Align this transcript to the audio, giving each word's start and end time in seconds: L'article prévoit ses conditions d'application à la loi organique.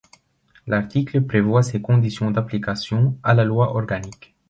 L'article 0.65 1.21
prévoit 1.27 1.61
ses 1.61 1.79
conditions 1.79 2.31
d'application 2.31 3.19
à 3.21 3.35
la 3.35 3.43
loi 3.43 3.69
organique. 3.75 4.33